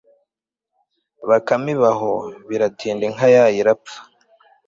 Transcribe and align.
bakame 1.29 1.69
iba 1.75 1.91
aho, 1.93 2.11
biratinda 2.49 3.03
inka 3.09 3.27
yayo 3.35 3.53
irapfa 3.61 3.97